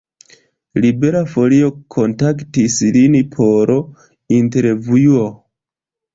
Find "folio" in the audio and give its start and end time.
1.33-1.69